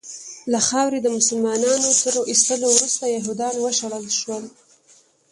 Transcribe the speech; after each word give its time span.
له 0.51 0.59
خاورې 0.67 0.99
د 1.01 1.07
مسلنانو 1.17 1.91
تر 2.03 2.15
ایستلو 2.31 2.67
وروسته 2.71 3.03
یهودیان 3.15 3.55
وشړل 3.59 4.05
شول. 4.19 4.43